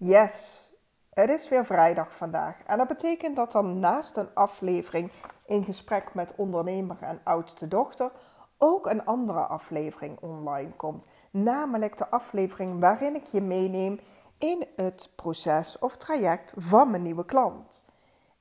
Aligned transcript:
Yes, 0.00 0.70
het 1.10 1.30
is 1.30 1.48
weer 1.48 1.64
vrijdag 1.64 2.14
vandaag. 2.14 2.62
En 2.66 2.78
dat 2.78 2.86
betekent 2.86 3.36
dat 3.36 3.54
er 3.54 3.64
naast 3.64 4.16
een 4.16 4.34
aflevering 4.34 5.12
in 5.46 5.64
gesprek 5.64 6.14
met 6.14 6.34
ondernemer 6.36 6.96
en 7.00 7.20
oudste 7.24 7.68
dochter 7.68 8.12
ook 8.58 8.86
een 8.86 9.04
andere 9.04 9.40
aflevering 9.40 10.20
online 10.20 10.70
komt. 10.70 11.06
Namelijk 11.30 11.96
de 11.96 12.08
aflevering 12.08 12.80
waarin 12.80 13.14
ik 13.14 13.26
je 13.26 13.40
meeneem 13.40 14.00
in 14.38 14.66
het 14.76 15.10
proces 15.16 15.78
of 15.78 15.96
traject 15.96 16.52
van 16.56 16.90
mijn 16.90 17.02
nieuwe 17.02 17.24
klant. 17.24 17.84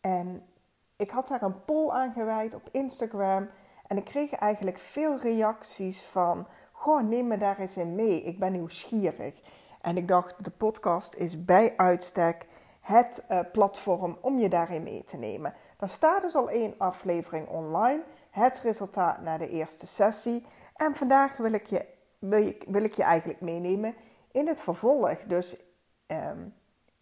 En 0.02 0.46
ik 0.96 1.10
had 1.10 1.28
daar 1.28 1.42
een 1.42 1.66
poll 1.66 1.90
aan 1.90 2.14
gewijd 2.14 2.54
op 2.54 2.70
Instagram. 2.72 3.50
En 3.88 3.98
ik 3.98 4.06
kreeg 4.06 4.32
eigenlijk 4.32 4.78
veel 4.78 5.20
reacties 5.20 6.02
van: 6.02 6.48
Goh, 6.72 7.02
neem 7.02 7.28
me 7.28 7.38
daar 7.38 7.60
eens 7.60 7.78
in 7.78 7.96
mee. 7.96 8.22
Ik 8.22 8.40
ben 8.40 8.52
nieuwsgierig. 8.52 9.66
En 9.88 9.98
ik 9.98 10.08
dacht, 10.08 10.44
de 10.44 10.52
podcast 10.52 11.14
is 11.14 11.46
bij 11.46 11.74
uitstek 11.78 12.46
het 12.82 13.26
uh, 13.32 13.40
platform 13.52 14.18
om 14.22 14.40
je 14.40 14.50
daarin 14.50 14.84
mee 14.84 15.04
te 15.04 15.18
nemen. 15.18 15.54
Daar 15.78 15.90
staat 15.90 16.22
dus 16.22 16.36
al 16.36 16.50
één 16.50 16.74
aflevering 16.78 17.48
online. 17.48 18.04
Het 18.30 18.60
resultaat 18.64 19.22
na 19.22 19.38
de 19.38 19.50
eerste 19.50 19.88
sessie. 19.88 20.46
En 20.76 20.96
vandaag 20.96 21.38
wil 21.38 21.52
ik 21.52 21.66
je, 21.66 21.86
wil 22.20 22.48
ik, 22.48 22.64
wil 22.68 22.84
ik 22.84 22.94
je 22.94 23.04
eigenlijk 23.04 23.42
meenemen 23.42 23.96
in 24.32 24.48
het 24.48 24.62
vervolg. 24.62 25.18
Dus 25.28 25.58
um, 26.08 26.54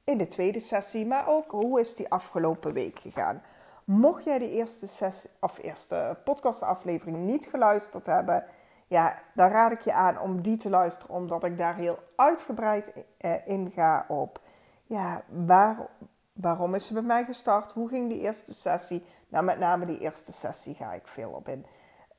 in 0.04 0.18
de 0.18 0.28
tweede 0.28 0.60
sessie. 0.60 1.06
Maar 1.06 1.28
ook 1.28 1.52
hoe 1.52 1.80
is 1.80 1.96
die 1.96 2.10
afgelopen 2.10 2.74
week 2.74 3.00
gegaan. 3.00 3.42
Mocht 3.84 4.24
jij 4.24 4.40
de 4.40 4.52
eerste, 4.52 4.88
sessie, 4.88 5.30
of 5.40 5.58
eerste 5.62 6.18
podcastaflevering 6.24 7.18
niet 7.18 7.46
geluisterd 7.46 8.06
hebben 8.06 8.46
ja, 8.88 9.22
dan 9.34 9.50
raad 9.50 9.72
ik 9.72 9.82
je 9.82 9.94
aan 9.94 10.20
om 10.20 10.42
die 10.42 10.58
te 10.58 10.70
luisteren, 10.70 11.16
omdat 11.16 11.44
ik 11.44 11.58
daar 11.58 11.76
heel 11.76 12.00
uitgebreid 12.16 13.06
eh, 13.18 13.48
in 13.48 13.72
ga 13.72 14.06
op. 14.08 14.40
Ja, 14.84 15.24
waar, 15.28 15.88
waarom 16.34 16.76
is 16.76 16.86
ze 16.86 16.94
bij 16.94 17.02
mij 17.02 17.26
gestart? 17.26 17.72
Hoe 17.72 17.90
ging 17.90 18.10
die 18.10 18.20
eerste 18.20 18.54
sessie? 18.54 19.06
Nou, 19.28 19.44
met 19.44 19.60
name 19.60 19.86
die 19.86 20.00
eerste 20.00 20.34
sessie 20.34 20.76
ga 20.76 20.94
ik 20.94 21.08
veel 21.08 21.30
op 21.30 21.48
in. 21.48 21.66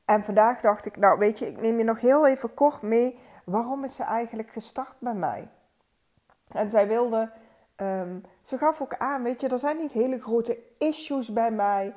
En 0.04 0.24
vandaag 0.24 0.60
dacht 0.60 0.86
ik, 0.86 0.96
nou 0.96 1.18
weet 1.18 1.38
je, 1.38 1.46
ik 1.46 1.60
neem 1.60 1.78
je 1.78 1.84
nog 1.84 2.00
heel 2.00 2.26
even 2.26 2.54
kort 2.54 2.82
mee. 2.82 3.18
Waarom 3.44 3.84
is 3.84 3.94
ze 3.94 4.02
eigenlijk 4.02 4.50
gestart 4.50 4.96
bij 4.98 5.14
mij? 5.14 5.48
En 6.46 6.70
zij 6.70 6.88
wilde, 6.88 7.30
um, 7.76 8.22
ze 8.42 8.58
gaf 8.58 8.80
ook 8.80 8.96
aan, 8.96 9.22
weet 9.22 9.40
je, 9.40 9.48
er 9.48 9.58
zijn 9.58 9.76
niet 9.76 9.92
hele 9.92 10.20
grote 10.20 10.58
issues 10.78 11.32
bij 11.32 11.50
mij, 11.50 11.94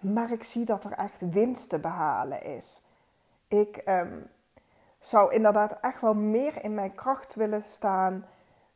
maar 0.00 0.32
ik 0.32 0.42
zie 0.42 0.64
dat 0.64 0.84
er 0.84 0.92
echt 0.92 1.30
winst 1.30 1.68
te 1.68 1.80
behalen 1.80 2.42
is. 2.42 2.82
Ik 3.52 3.76
ehm, 3.76 4.20
zou 4.98 5.32
inderdaad 5.32 5.80
echt 5.80 6.00
wel 6.00 6.14
meer 6.14 6.64
in 6.64 6.74
mijn 6.74 6.94
kracht 6.94 7.34
willen 7.34 7.62
staan. 7.62 8.26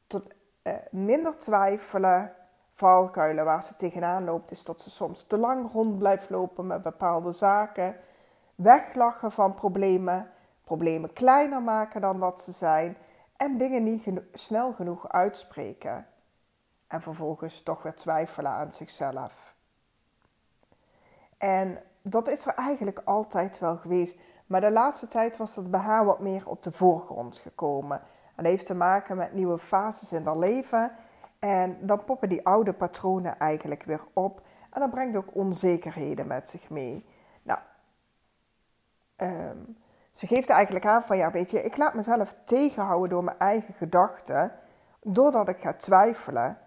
Tot 0.07 0.35
uh, 0.63 0.75
minder 0.91 1.37
twijfelen. 1.37 2.35
Valkuilen 2.71 3.45
waar 3.45 3.63
ze 3.63 3.77
tegenaan 3.77 4.25
loopt, 4.25 4.51
is 4.51 4.65
dat 4.65 4.81
ze 4.81 4.91
soms 4.91 5.25
te 5.25 5.39
lang 5.39 5.73
rond 5.73 5.99
blijft 5.99 6.31
lopen 6.31 6.67
met 6.67 6.83
bepaalde 6.83 7.33
zaken. 7.33 7.97
Weglachen 8.55 9.33
van 9.33 9.55
problemen. 9.55 10.31
Problemen 10.65 11.13
kleiner 11.13 11.63
maken 11.63 12.01
dan 12.01 12.19
wat 12.19 12.41
ze 12.41 12.53
zijn. 12.53 12.97
En 13.37 13.57
dingen 13.57 13.83
niet 13.83 14.11
snel 14.33 14.73
genoeg 14.73 15.09
uitspreken. 15.09 16.07
En 16.87 17.03
vervolgens 17.03 17.63
toch 17.63 17.83
weer 17.83 17.95
twijfelen 17.95 18.51
aan 18.51 18.73
zichzelf. 18.73 19.55
En 21.39 21.83
dat 22.03 22.29
is 22.29 22.47
er 22.47 22.55
eigenlijk 22.55 23.01
altijd 23.05 23.59
wel 23.59 23.77
geweest. 23.77 24.19
Maar 24.47 24.61
de 24.61 24.71
laatste 24.71 25.09
tijd 25.09 25.37
was 25.37 25.55
dat 25.55 25.71
bij 25.71 25.81
haar 25.81 26.05
wat 26.05 26.21
meer 26.21 26.49
op 26.49 26.63
de 26.63 26.73
voorgrond 26.73 27.37
gekomen. 27.37 27.99
En 28.01 28.43
dat 28.43 28.47
heeft 28.47 28.67
te 28.67 28.75
maken 28.75 29.17
met 29.17 29.33
nieuwe 29.33 29.59
fases 29.59 30.13
in 30.13 30.27
haar 30.27 30.39
leven. 30.39 30.93
En 31.39 31.87
dan 31.87 32.05
poppen 32.05 32.29
die 32.29 32.47
oude 32.47 32.73
patronen 32.73 33.39
eigenlijk 33.39 33.83
weer 33.83 34.05
op. 34.13 34.41
En 34.71 34.81
dat 34.81 34.91
brengt 34.91 35.17
ook 35.17 35.35
onzekerheden 35.35 36.27
met 36.27 36.49
zich 36.49 36.71
mee. 36.71 37.07
Nou, 37.43 37.59
um, 39.17 39.77
ze 40.11 40.27
geeft 40.27 40.49
eigenlijk 40.49 40.87
aan 40.87 41.03
van 41.03 41.17
ja, 41.17 41.31
weet 41.31 41.51
je, 41.51 41.63
ik 41.63 41.77
laat 41.77 41.95
mezelf 41.95 42.35
tegenhouden 42.45 43.09
door 43.09 43.25
mijn 43.25 43.39
eigen 43.39 43.75
gedachten. 43.75 44.53
Doordat 45.03 45.49
ik 45.49 45.61
ga 45.61 45.73
twijfelen. 45.73 46.59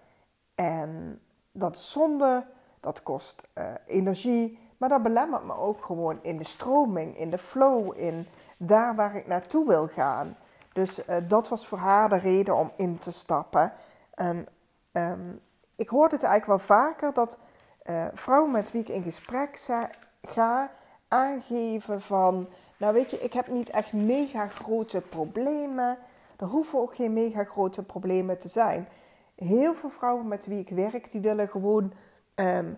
En 0.56 1.22
dat 1.52 1.78
zonde, 1.78 2.46
dat 2.80 3.04
kost 3.04 3.48
uh, 3.58 3.74
energie. 3.86 4.60
Maar 4.80 4.90
dat 4.90 5.04
belemmert 5.04 5.44
me 5.44 5.58
ook 5.58 5.84
gewoon 5.84 6.20
in 6.22 6.38
de 6.38 6.44
stroming, 6.44 7.18
in 7.18 7.30
de 7.30 7.38
flow, 7.38 7.98
in 7.98 8.28
daar 8.58 8.96
waar 8.96 9.16
ik 9.16 9.28
naartoe 9.28 9.68
wil 9.68 9.88
gaan. 9.88 10.38
Dus 10.74 11.08
uh, 11.08 11.16
dat 11.28 11.50
was 11.50 11.68
voor 11.68 11.78
haar 11.78 12.10
de 12.10 12.18
reden 12.18 12.56
om 12.56 12.72
in 12.76 12.98
te 12.98 13.12
stappen. 13.12 13.74
En 14.14 14.48
um, 14.92 15.42
ik 15.76 15.90
hoor 15.90 16.10
het 16.10 16.24
eigenlijk 16.24 16.46
wel 16.46 16.78
vaker 16.78 17.14
dat 17.14 17.40
uh, 17.84 18.06
vrouwen 18.14 18.52
met 18.52 18.72
wie 18.72 18.82
ik 18.82 18.90
in 18.90 19.04
gesprek 19.04 19.68
ga 20.22 20.72
aangeven 21.08 22.02
van... 22.02 22.48
Nou 22.78 22.94
weet 22.94 23.10
je, 23.10 23.20
ik 23.20 23.34
heb 23.34 23.48
niet 23.48 23.70
echt 23.70 23.94
mega 23.94 24.48
grote 24.48 25.02
problemen. 25.02 25.98
Er 26.38 26.48
hoeven 26.48 26.80
ook 26.80 26.96
geen 26.96 27.14
mega 27.14 27.44
grote 27.44 27.84
problemen 27.84 28.40
te 28.40 28.50
zijn. 28.50 28.88
Heel 29.36 29.74
veel 29.74 29.90
vrouwen 29.90 30.28
met 30.28 30.46
wie 30.46 30.60
ik 30.60 30.70
werk, 30.70 31.12
die 31.12 31.22
willen 31.22 31.48
gewoon... 31.48 31.94
Um, 32.36 32.78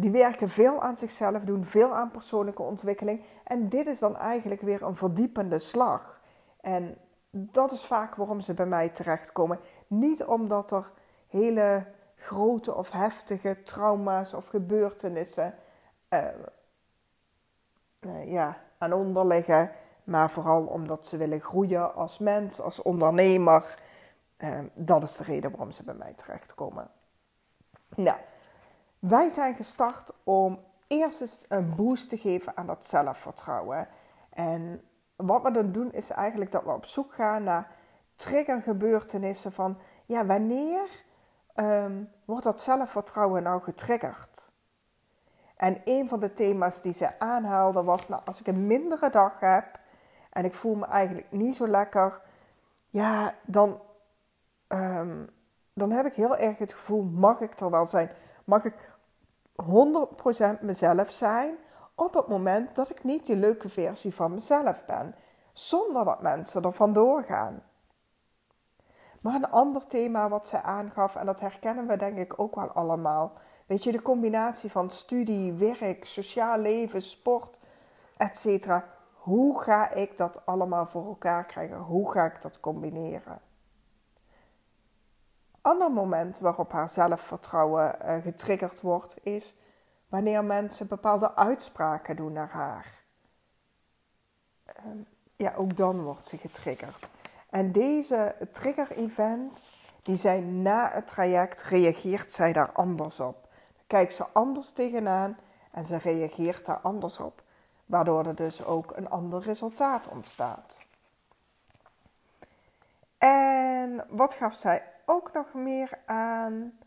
die 0.00 0.10
werken 0.10 0.48
veel 0.48 0.80
aan 0.80 0.96
zichzelf, 0.96 1.44
doen 1.44 1.64
veel 1.64 1.94
aan 1.94 2.10
persoonlijke 2.10 2.62
ontwikkeling. 2.62 3.24
En 3.44 3.68
dit 3.68 3.86
is 3.86 3.98
dan 3.98 4.16
eigenlijk 4.16 4.60
weer 4.60 4.82
een 4.82 4.96
verdiepende 4.96 5.58
slag. 5.58 6.20
En 6.60 6.96
dat 7.30 7.72
is 7.72 7.84
vaak 7.84 8.14
waarom 8.14 8.40
ze 8.40 8.54
bij 8.54 8.66
mij 8.66 8.88
terechtkomen. 8.88 9.60
Niet 9.86 10.24
omdat 10.24 10.70
er 10.70 10.92
hele 11.26 11.86
grote 12.16 12.74
of 12.74 12.90
heftige 12.90 13.62
trauma's 13.62 14.34
of 14.34 14.46
gebeurtenissen 14.46 15.54
uh, 16.10 16.26
uh, 18.00 18.32
ja, 18.32 18.56
aan 18.78 18.92
onder 18.92 19.26
liggen. 19.26 19.72
Maar 20.04 20.30
vooral 20.30 20.64
omdat 20.64 21.06
ze 21.06 21.16
willen 21.16 21.40
groeien 21.40 21.94
als 21.94 22.18
mens, 22.18 22.60
als 22.60 22.82
ondernemer. 22.82 23.78
Uh, 24.38 24.58
dat 24.74 25.02
is 25.02 25.16
de 25.16 25.24
reden 25.24 25.50
waarom 25.50 25.72
ze 25.72 25.84
bij 25.84 25.94
mij 25.94 26.12
terechtkomen. 26.12 26.90
Nou, 27.96 28.18
wij 29.00 29.28
zijn 29.28 29.54
gestart 29.54 30.12
om 30.24 30.64
eerst 30.86 31.20
eens 31.20 31.44
een 31.48 31.74
boost 31.74 32.08
te 32.08 32.18
geven 32.18 32.56
aan 32.56 32.66
dat 32.66 32.84
zelfvertrouwen. 32.84 33.88
En 34.30 34.82
wat 35.16 35.42
we 35.42 35.50
dan 35.50 35.72
doen 35.72 35.92
is 35.92 36.10
eigenlijk 36.10 36.50
dat 36.50 36.64
we 36.64 36.70
op 36.70 36.84
zoek 36.84 37.12
gaan 37.12 37.42
naar 37.42 37.74
triggergebeurtenissen 38.14 39.52
van 39.52 39.78
ja, 40.06 40.26
wanneer 40.26 40.88
um, 41.54 42.10
wordt 42.24 42.44
dat 42.44 42.60
zelfvertrouwen 42.60 43.42
nou 43.42 43.62
getriggerd? 43.62 44.50
En 45.56 45.80
een 45.84 46.08
van 46.08 46.20
de 46.20 46.32
thema's 46.32 46.82
die 46.82 46.92
ze 46.92 47.18
aanhaalde 47.18 47.82
was, 47.82 48.08
nou, 48.08 48.22
als 48.24 48.40
ik 48.40 48.46
een 48.46 48.66
mindere 48.66 49.10
dag 49.10 49.40
heb 49.40 49.78
en 50.30 50.44
ik 50.44 50.54
voel 50.54 50.74
me 50.74 50.86
eigenlijk 50.86 51.26
niet 51.30 51.56
zo 51.56 51.68
lekker, 51.68 52.22
ja, 52.88 53.34
dan, 53.44 53.80
um, 54.68 55.30
dan 55.72 55.90
heb 55.90 56.06
ik 56.06 56.14
heel 56.14 56.36
erg 56.36 56.58
het 56.58 56.72
gevoel, 56.72 57.02
mag 57.02 57.40
ik 57.40 57.60
er 57.60 57.70
wel 57.70 57.86
zijn? 57.86 58.10
Mag 58.44 58.64
ik 58.64 58.74
100% 60.58 60.60
mezelf 60.60 61.10
zijn 61.10 61.58
op 61.94 62.14
het 62.14 62.28
moment 62.28 62.74
dat 62.74 62.90
ik 62.90 63.04
niet 63.04 63.26
die 63.26 63.36
leuke 63.36 63.68
versie 63.68 64.14
van 64.14 64.34
mezelf 64.34 64.84
ben, 64.84 65.14
zonder 65.52 66.04
dat 66.04 66.22
mensen 66.22 66.62
er 66.62 66.72
vandoor 66.72 67.22
gaan. 67.22 67.62
Maar 69.20 69.34
een 69.34 69.50
ander 69.50 69.86
thema 69.86 70.28
wat 70.28 70.46
zij 70.46 70.62
aangaf, 70.62 71.16
en 71.16 71.26
dat 71.26 71.40
herkennen 71.40 71.86
we 71.86 71.96
denk 71.96 72.18
ik 72.18 72.40
ook 72.40 72.54
wel 72.54 72.68
allemaal. 72.68 73.32
Weet 73.66 73.84
je, 73.84 73.92
de 73.92 74.02
combinatie 74.02 74.70
van 74.70 74.90
studie, 74.90 75.52
werk, 75.52 76.04
sociaal 76.04 76.58
leven, 76.58 77.02
sport, 77.02 77.60
etc. 78.16 78.66
Hoe 79.12 79.60
ga 79.60 79.90
ik 79.90 80.16
dat 80.16 80.46
allemaal 80.46 80.86
voor 80.86 81.06
elkaar 81.06 81.44
krijgen? 81.44 81.78
Hoe 81.78 82.12
ga 82.12 82.24
ik 82.24 82.42
dat 82.42 82.60
combineren? 82.60 83.40
Ander 85.62 85.92
moment 85.92 86.38
waarop 86.38 86.72
haar 86.72 86.88
zelfvertrouwen 86.88 87.96
uh, 88.02 88.14
getriggerd 88.22 88.80
wordt, 88.80 89.14
is 89.22 89.56
wanneer 90.08 90.44
mensen 90.44 90.88
bepaalde 90.88 91.34
uitspraken 91.34 92.16
doen 92.16 92.32
naar 92.32 92.50
haar. 92.50 92.86
Uh, 94.66 94.92
ja, 95.36 95.54
ook 95.54 95.76
dan 95.76 96.02
wordt 96.02 96.26
ze 96.26 96.38
getriggerd. 96.38 97.10
En 97.50 97.72
deze 97.72 98.48
trigger-events, 98.52 99.78
die 100.02 100.16
zijn 100.16 100.62
na 100.62 100.90
het 100.92 101.06
traject, 101.06 101.62
reageert 101.62 102.32
zij 102.32 102.52
daar 102.52 102.72
anders 102.72 103.20
op. 103.20 103.48
Kijkt 103.86 104.14
ze 104.14 104.26
anders 104.32 104.72
tegenaan 104.72 105.38
en 105.70 105.84
ze 105.84 105.96
reageert 105.96 106.66
daar 106.66 106.80
anders 106.80 107.18
op. 107.18 107.42
Waardoor 107.86 108.26
er 108.26 108.34
dus 108.34 108.64
ook 108.64 108.96
een 108.96 109.10
ander 109.10 109.42
resultaat 109.42 110.08
ontstaat. 110.08 110.80
En 113.18 114.04
wat 114.08 114.34
gaf 114.34 114.54
zij 114.54 114.82
ook 115.10 115.32
nog 115.32 115.54
meer 115.54 115.98
aan. 116.06 116.78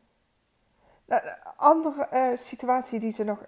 Nou, 1.05 1.21
andere 1.55 2.07
uh, 2.13 2.37
situatie 2.37 2.99
die 2.99 3.11
ze 3.11 3.23
nog 3.23 3.45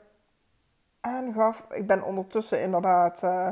aangaf. 1.01 1.65
Ik 1.69 1.87
ben 1.87 2.03
ondertussen 2.03 2.61
inderdaad. 2.61 3.23
Uh, 3.23 3.49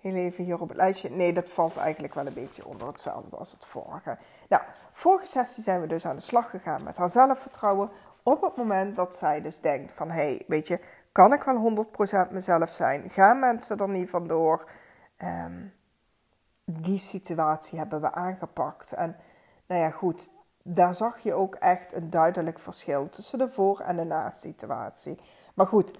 Heel 0.00 0.14
even 0.14 0.44
hier 0.44 0.60
op 0.60 0.68
het 0.68 0.76
lijstje. 0.76 1.10
Nee, 1.10 1.32
dat 1.32 1.50
valt 1.50 1.76
eigenlijk 1.76 2.14
wel 2.14 2.26
een 2.26 2.34
beetje 2.34 2.66
onder 2.66 2.86
hetzelfde 2.86 3.36
als 3.36 3.52
het 3.52 3.64
vorige. 3.64 4.18
Nou, 4.48 4.62
vorige 4.92 5.26
sessie 5.26 5.62
zijn 5.62 5.80
we 5.80 5.86
dus 5.86 6.06
aan 6.06 6.16
de 6.16 6.22
slag 6.22 6.50
gegaan 6.50 6.82
met 6.82 6.96
haar 6.96 7.10
zelfvertrouwen. 7.10 7.90
Op 8.22 8.40
het 8.40 8.56
moment 8.56 8.96
dat 8.96 9.14
zij 9.14 9.40
dus 9.40 9.60
denkt 9.60 9.92
van, 9.92 10.10
hé, 10.10 10.14
hey, 10.14 10.42
weet 10.46 10.66
je, 10.66 10.80
kan 11.12 11.32
ik 11.32 11.42
wel 11.42 11.86
100% 12.28 12.30
mezelf 12.30 12.72
zijn? 12.72 13.10
Gaan 13.10 13.38
mensen 13.38 13.78
er 13.78 13.88
niet 13.88 14.10
vandoor? 14.10 14.70
Um, 15.18 15.72
die 16.64 16.98
situatie 16.98 17.78
hebben 17.78 18.00
we 18.00 18.12
aangepakt. 18.12 18.92
En 18.92 19.16
nou 19.68 19.80
ja, 19.80 19.90
goed, 19.90 20.30
daar 20.62 20.94
zag 20.94 21.18
je 21.18 21.34
ook 21.34 21.54
echt 21.54 21.92
een 21.92 22.10
duidelijk 22.10 22.58
verschil 22.58 23.08
tussen 23.08 23.38
de 23.38 23.48
voor- 23.48 23.80
en 23.80 23.96
de 23.96 24.04
na-situatie. 24.04 25.18
Maar 25.54 25.66
goed, 25.66 25.98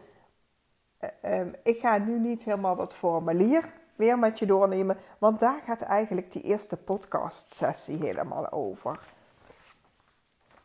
uh, 1.24 1.40
ik 1.62 1.78
ga 1.78 1.98
nu 1.98 2.18
niet 2.18 2.42
helemaal 2.42 2.76
dat 2.76 2.94
formulier 2.94 3.72
weer 3.96 4.18
met 4.18 4.38
je 4.38 4.46
doornemen, 4.46 4.98
want 5.18 5.40
daar 5.40 5.60
gaat 5.64 5.82
eigenlijk 5.82 6.32
die 6.32 6.42
eerste 6.42 6.76
podcast-sessie 6.76 7.98
helemaal 7.98 8.50
over. 8.50 9.06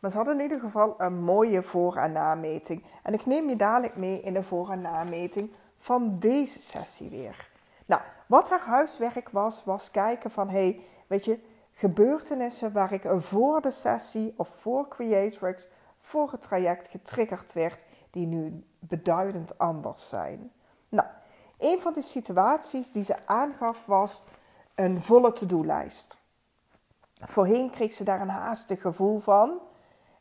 Maar 0.00 0.10
ze 0.10 0.16
hadden 0.16 0.36
in 0.36 0.42
ieder 0.42 0.60
geval 0.60 0.94
een 0.98 1.22
mooie 1.22 1.62
voor- 1.62 1.96
en 1.96 2.12
nameting. 2.12 2.84
En 3.02 3.14
ik 3.14 3.26
neem 3.26 3.48
je 3.48 3.56
dadelijk 3.56 3.96
mee 3.96 4.20
in 4.20 4.34
de 4.34 4.42
voor- 4.42 4.70
en 4.70 4.80
nameting 4.80 5.50
van 5.76 6.18
deze 6.18 6.58
sessie 6.58 7.10
weer. 7.10 7.50
Nou, 7.86 8.02
wat 8.26 8.50
haar 8.50 8.66
huiswerk 8.66 9.28
was, 9.28 9.64
was 9.64 9.90
kijken 9.90 10.30
van, 10.30 10.48
hé, 10.48 10.58
hey, 10.58 10.80
weet 11.06 11.24
je, 11.24 11.40
gebeurtenissen 11.74 12.72
waar 12.72 12.92
ik 12.92 13.04
voor 13.16 13.60
de 13.60 13.70
sessie 13.70 14.34
of 14.36 14.48
voor 14.48 14.88
Creatrix, 14.88 15.68
voor 15.98 16.30
het 16.30 16.40
traject 16.40 16.88
getriggerd 16.88 17.52
werd, 17.52 17.84
die 18.10 18.26
nu 18.26 18.64
beduidend 18.78 19.58
anders 19.58 20.08
zijn. 20.08 20.52
Nou, 20.88 21.08
een 21.58 21.80
van 21.80 21.92
de 21.92 22.02
situaties 22.02 22.92
die 22.92 23.04
ze 23.04 23.26
aangaf 23.26 23.86
was 23.86 24.24
een 24.74 25.00
volle 25.00 25.32
to-do-lijst. 25.32 26.16
Voorheen 27.20 27.70
kreeg 27.70 27.92
ze 27.92 28.04
daar 28.04 28.20
een 28.20 28.28
haastig 28.28 28.80
gevoel 28.80 29.20
van. 29.20 29.60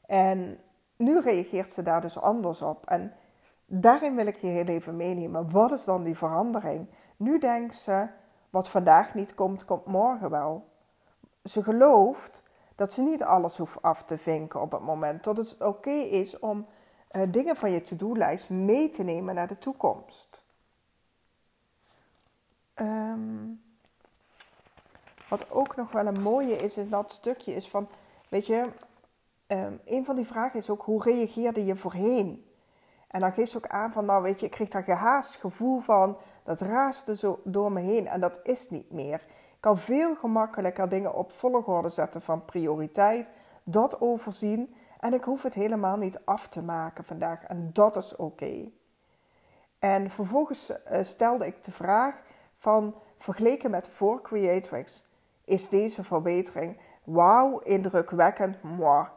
En 0.06 0.60
nu 0.96 1.20
reageert 1.20 1.72
ze 1.72 1.82
daar 1.82 2.02
dus 2.02 2.20
anders 2.20 2.62
op. 2.62 2.86
En 2.86 3.14
daarin 3.66 4.16
wil 4.16 4.28
ik 4.28 4.36
je 4.36 4.48
heel 4.48 4.66
even 4.66 4.96
meenemen. 4.96 5.52
Wat 5.52 5.72
is 5.72 5.84
dan 5.84 6.04
die 6.04 6.18
verandering? 6.18 6.90
Nu 7.18 7.40
denkt 7.40 7.76
ze, 7.76 8.08
wat 8.50 8.70
vandaag 8.70 9.14
niet 9.14 9.34
komt, 9.34 9.66
komt 9.66 9.86
morgen 9.86 10.30
wel. 10.30 10.72
Ze 11.44 11.64
gelooft 11.64 12.44
dat 12.76 12.94
ze 12.94 13.02
niet 13.02 13.24
alles 13.24 13.58
hoeft 13.58 13.82
af 13.82 14.04
te 14.04 14.18
vinken 14.18 14.62
op 14.62 14.72
het 14.72 14.82
moment. 14.82 15.24
Dat 15.24 15.38
het 15.38 15.62
oké 15.62 15.92
is 15.92 16.40
om 16.40 16.68
uh, 17.12 17.22
dingen 17.32 17.56
van 17.56 17.72
je 17.72 17.82
to-do-lijst 17.82 18.50
mee 18.50 18.90
te 18.90 19.04
nemen 19.04 19.36
naar 19.36 19.48
de 19.48 19.58
toekomst. 19.58 20.44
Um, 22.76 23.64
wat 25.28 25.52
ook 25.52 25.76
nog 25.76 25.92
wel 25.92 26.06
een 26.06 26.22
mooie 26.22 26.56
is 26.56 26.78
in 26.78 26.90
dat 26.90 27.12
stukje 27.12 27.54
is 27.54 27.70
van, 27.70 27.88
weet 28.30 28.46
je, 28.46 28.68
um, 29.48 29.80
een 29.86 30.06
van 30.06 30.16
die 30.16 30.26
vragen 30.26 30.60
is 30.60 30.70
ook 30.70 30.82
hoe 30.82 31.04
reageerde 31.04 31.66
je 31.66 31.76
voorheen? 31.76 32.48
En 33.08 33.20
dan 33.20 33.32
geeft 33.32 33.52
ze 33.52 33.58
ook 33.58 33.68
aan 33.68 33.92
van, 33.92 34.06
nou 34.06 34.24
weet 34.24 34.40
je, 34.40 34.46
ik 34.46 34.52
kreeg 34.52 34.70
daar 34.70 34.84
gehaast 34.84 35.36
gevoel 35.36 35.80
van, 35.80 36.18
dat 36.44 36.62
raasde 36.62 37.16
zo 37.16 37.40
door 37.44 37.72
me 37.72 37.80
heen 37.80 38.08
en 38.08 38.20
dat 38.20 38.40
is 38.44 38.70
niet 38.70 38.92
meer. 38.92 39.26
Kan 39.64 39.78
veel 39.78 40.16
gemakkelijker 40.16 40.90
dingen 40.90 41.14
op 41.14 41.32
volgorde 41.32 41.90
zetten 41.90 42.22
van 42.22 42.46
prioriteit, 42.46 43.28
dat 43.64 44.02
overzien 44.02 44.76
en 45.00 45.14
ik 45.14 45.24
hoef 45.24 45.44
het 45.44 45.54
helemaal 45.54 45.98
niet 45.98 46.22
af 46.26 46.48
te 46.48 46.62
maken 46.62 47.04
vandaag 47.04 47.44
en 47.44 47.70
dat 47.74 47.96
is 47.96 48.16
oké. 48.16 48.72
En 49.80 50.10
vervolgens 50.10 50.70
uh, 50.70 50.98
stelde 51.02 51.46
ik 51.46 51.64
de 51.64 51.72
vraag 51.72 52.22
van, 52.56 52.96
vergeleken 53.18 53.72
met 53.72 53.88
voor 53.88 54.22
Creatrix, 54.22 55.06
is 55.46 55.70
deze 55.70 56.04
verbetering 56.04 56.80
wauw, 57.04 57.60
indrukwekkend, 57.60 58.64
moi. 58.64 59.08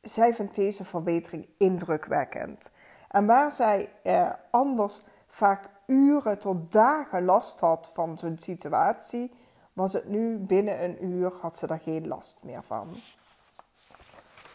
Zij 0.00 0.34
vindt 0.34 0.54
deze 0.54 0.84
verbetering 0.84 1.48
indrukwekkend. 1.58 2.72
En 3.08 3.26
waar 3.26 3.52
zij 3.52 3.92
eh, 4.02 4.30
anders 4.50 5.02
vaak 5.26 5.68
uren 5.86 6.38
tot 6.38 6.72
dagen 6.72 7.24
last 7.24 7.60
had 7.60 7.90
van 7.92 8.18
zo'n 8.18 8.38
situatie, 8.38 9.32
was 9.72 9.92
het 9.92 10.08
nu 10.08 10.38
binnen 10.38 10.84
een 10.84 11.04
uur 11.04 11.32
had 11.40 11.56
ze 11.56 11.66
er 11.66 11.80
geen 11.80 12.08
last 12.08 12.38
meer 12.42 12.62
van. 12.62 13.00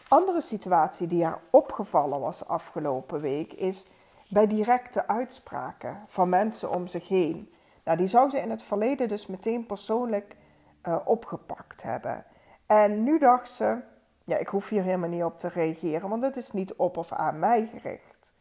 Andere 0.08 0.40
situatie 0.40 1.06
die 1.06 1.24
haar 1.24 1.40
opgevallen 1.50 2.20
was 2.20 2.46
afgelopen 2.46 3.20
week 3.20 3.52
is 3.52 3.86
bij 4.28 4.46
directe 4.46 5.06
uitspraken 5.06 6.02
van 6.06 6.28
mensen 6.28 6.70
om 6.70 6.86
zich 6.86 7.08
heen. 7.08 7.52
Nou, 7.84 7.98
die 7.98 8.06
zou 8.06 8.30
ze 8.30 8.40
in 8.40 8.50
het 8.50 8.62
verleden 8.62 9.08
dus 9.08 9.26
meteen 9.26 9.66
persoonlijk 9.66 10.36
uh, 10.82 10.96
opgepakt 11.04 11.82
hebben. 11.82 12.24
En 12.66 13.02
nu 13.02 13.18
dacht 13.18 13.50
ze, 13.50 13.82
ja, 14.24 14.36
ik 14.36 14.48
hoef 14.48 14.68
hier 14.68 14.82
helemaal 14.82 15.08
niet 15.08 15.24
op 15.24 15.38
te 15.38 15.48
reageren, 15.48 16.08
want 16.08 16.24
het 16.24 16.36
is 16.36 16.52
niet 16.52 16.74
op 16.74 16.96
of 16.96 17.12
aan 17.12 17.38
mij 17.38 17.66
gericht. 17.66 18.36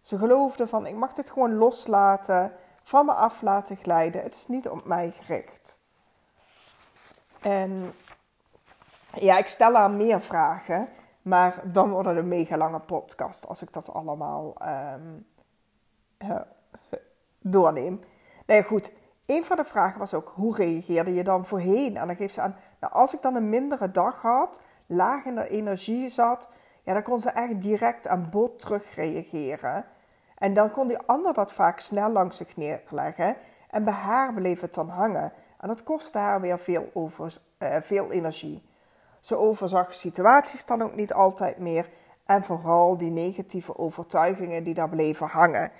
Ze 0.00 0.18
geloofde 0.18 0.66
van, 0.66 0.86
ik 0.86 0.94
mag 0.94 1.12
dit 1.12 1.30
gewoon 1.30 1.54
loslaten, 1.54 2.52
van 2.82 3.06
me 3.06 3.12
af 3.12 3.42
laten 3.42 3.76
glijden. 3.76 4.22
Het 4.22 4.34
is 4.34 4.48
niet 4.48 4.68
op 4.68 4.84
mij 4.84 5.10
gericht. 5.10 5.81
En 7.42 7.92
ja, 9.14 9.38
ik 9.38 9.46
stel 9.46 9.74
haar 9.74 9.90
meer 9.90 10.20
vragen, 10.20 10.88
maar 11.22 11.60
dan 11.64 11.90
wordt 11.90 12.08
het 12.08 12.16
een 12.16 12.28
mega 12.28 12.56
lange 12.56 12.80
podcast 12.80 13.48
als 13.48 13.62
ik 13.62 13.72
dat 13.72 13.92
allemaal 13.92 14.54
um, 14.94 15.26
uh, 16.18 16.40
doorneem. 17.38 18.00
Nee, 18.46 18.64
goed. 18.64 18.92
Een 19.26 19.44
van 19.44 19.56
de 19.56 19.64
vragen 19.64 19.98
was 19.98 20.14
ook, 20.14 20.32
hoe 20.34 20.56
reageerde 20.56 21.14
je 21.14 21.24
dan 21.24 21.46
voorheen? 21.46 21.96
En 21.96 22.06
dan 22.06 22.16
geeft 22.16 22.34
ze 22.34 22.40
aan, 22.40 22.56
nou, 22.80 22.92
als 22.92 23.14
ik 23.14 23.22
dan 23.22 23.34
een 23.34 23.48
mindere 23.48 23.90
dag 23.90 24.22
had, 24.22 24.60
laag 24.86 25.24
in 25.24 25.34
de 25.34 25.48
energie 25.48 26.08
zat, 26.08 26.48
ja, 26.84 26.92
dan 26.92 27.02
kon 27.02 27.20
ze 27.20 27.30
echt 27.30 27.62
direct 27.62 28.06
aan 28.06 28.28
bod 28.30 28.58
terug 28.58 28.94
reageren. 28.94 29.84
En 30.38 30.54
dan 30.54 30.70
kon 30.70 30.86
die 30.86 30.98
ander 30.98 31.34
dat 31.34 31.52
vaak 31.52 31.80
snel 31.80 32.12
langs 32.12 32.36
zich 32.36 32.56
neerleggen. 32.56 33.36
En 33.72 33.84
bij 33.84 33.92
haar 33.94 34.34
bleef 34.34 34.60
het 34.60 34.74
dan 34.74 34.88
hangen. 34.88 35.32
En 35.58 35.68
dat 35.68 35.82
kostte 35.82 36.18
haar 36.18 36.40
weer 36.40 36.58
veel, 36.58 36.90
over, 36.92 37.36
uh, 37.58 37.76
veel 37.80 38.10
energie. 38.10 38.62
Ze 39.20 39.36
overzag 39.36 39.94
situaties 39.94 40.64
dan 40.64 40.82
ook 40.82 40.94
niet 40.94 41.12
altijd 41.12 41.58
meer. 41.58 41.88
En 42.24 42.44
vooral 42.44 42.96
die 42.96 43.10
negatieve 43.10 43.78
overtuigingen 43.78 44.64
die 44.64 44.74
daar 44.74 44.88
bleven 44.88 45.26
hangen. 45.26 45.72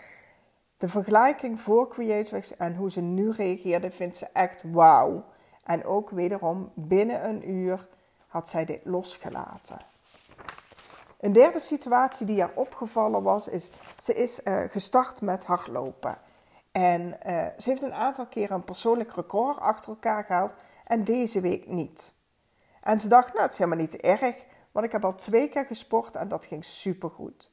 De 0.77 0.89
vergelijking 0.89 1.61
voor 1.61 1.89
Creatrix 1.89 2.57
en 2.57 2.77
hoe 2.77 2.91
ze 2.91 3.01
nu 3.01 3.31
reageerde 3.31 3.91
vindt 3.91 4.17
ze 4.17 4.27
echt 4.33 4.63
wauw. 4.73 5.25
En 5.65 5.85
ook 5.85 6.11
wederom 6.11 6.73
binnen 6.75 7.29
een 7.29 7.51
uur 7.51 7.89
had 8.29 8.49
zij 8.49 8.65
dit 8.65 8.81
losgelaten. 8.85 9.79
Een 11.21 11.33
derde 11.33 11.59
situatie 11.59 12.27
die 12.27 12.41
haar 12.41 12.53
opgevallen 12.55 13.23
was, 13.23 13.49
is 13.49 13.71
ze 13.97 14.15
is 14.15 14.41
uh, 14.45 14.61
gestart 14.69 15.21
met 15.21 15.45
hardlopen. 15.45 16.19
En 16.73 17.01
uh, 17.27 17.47
ze 17.59 17.71
heeft 17.71 17.83
een 17.83 17.95
aantal 17.95 18.27
keren 18.27 18.57
een 18.57 18.65
persoonlijk 18.65 19.13
record 19.13 19.59
achter 19.59 19.89
elkaar 19.89 20.25
gehaald 20.25 20.55
en 20.85 21.05
deze 21.05 21.41
week 21.41 21.67
niet. 21.67 22.15
En 22.81 23.01
ze 23.01 23.09
dacht, 23.09 23.29
nou, 23.29 23.43
het 23.43 23.53
is 23.53 23.59
helemaal 23.59 23.81
niet 23.81 23.97
erg, 23.97 24.37
want 24.71 24.87
ik 24.87 24.93
heb 24.93 25.05
al 25.05 25.15
twee 25.15 25.49
keer 25.49 25.65
gesport 25.65 26.17
en 26.17 26.29
dat 26.29 26.47
ging 26.47 26.65
supergoed. 26.65 27.51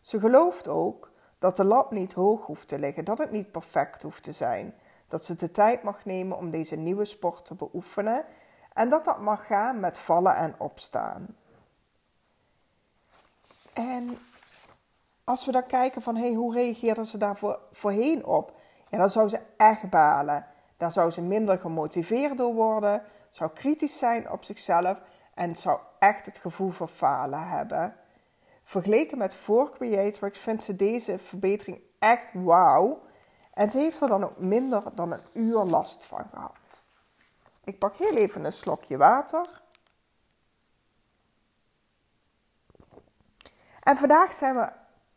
Ze 0.00 0.20
gelooft 0.20 0.68
ook 0.68 1.10
dat 1.38 1.56
de 1.56 1.64
lat 1.64 1.90
niet 1.90 2.12
hoog 2.12 2.46
hoeft 2.46 2.68
te 2.68 2.78
liggen, 2.78 3.04
dat 3.04 3.18
het 3.18 3.30
niet 3.30 3.50
perfect 3.50 4.02
hoeft 4.02 4.22
te 4.22 4.32
zijn. 4.32 4.74
Dat 5.08 5.24
ze 5.24 5.36
de 5.36 5.50
tijd 5.50 5.82
mag 5.82 6.04
nemen 6.04 6.36
om 6.36 6.50
deze 6.50 6.76
nieuwe 6.76 7.04
sport 7.04 7.44
te 7.44 7.54
beoefenen 7.54 8.24
en 8.72 8.88
dat 8.88 9.04
dat 9.04 9.20
mag 9.20 9.46
gaan 9.46 9.80
met 9.80 9.98
vallen 9.98 10.34
en 10.34 10.54
opstaan. 10.58 11.26
En 13.72 14.18
als 15.24 15.46
we 15.46 15.52
dan 15.52 15.66
kijken 15.66 16.02
van 16.02 16.16
hey, 16.16 16.32
hoe 16.32 16.54
reageerden 16.54 17.06
ze 17.06 17.18
daar 17.18 17.36
voor, 17.36 17.60
voorheen 17.70 18.24
op? 18.24 18.52
Ja, 18.88 18.98
dan 18.98 19.10
zou 19.10 19.28
ze 19.28 19.40
echt 19.56 19.90
balen. 19.90 20.46
Daar 20.76 20.92
zou 20.92 21.10
ze 21.10 21.22
minder 21.22 21.58
gemotiveerd 21.58 22.36
door 22.36 22.54
worden, 22.54 23.02
zou 23.30 23.50
kritisch 23.50 23.98
zijn 23.98 24.30
op 24.30 24.44
zichzelf 24.44 25.00
en 25.34 25.54
zou 25.54 25.80
echt 25.98 26.26
het 26.26 26.38
gevoel 26.38 26.70
van 26.70 26.88
falen 26.88 27.48
hebben. 27.48 27.94
Vergeleken 28.64 29.18
met 29.18 29.34
voor 29.34 29.70
Creatrix 29.70 30.38
vindt 30.38 30.62
ze 30.62 30.76
deze 30.76 31.18
verbetering 31.18 31.80
echt 31.98 32.30
wauw. 32.32 33.02
En 33.54 33.70
ze 33.70 33.78
heeft 33.78 34.00
er 34.00 34.08
dan 34.08 34.24
ook 34.24 34.38
minder 34.38 34.82
dan 34.94 35.12
een 35.12 35.24
uur 35.32 35.58
last 35.64 36.04
van 36.04 36.26
gehad. 36.30 36.84
Ik 37.64 37.78
pak 37.78 37.96
heel 37.96 38.16
even 38.16 38.44
een 38.44 38.52
slokje 38.52 38.96
water. 38.96 39.62
En 43.82 43.96
vandaag 43.96 44.32
zijn 44.32 44.54
we 44.54 44.68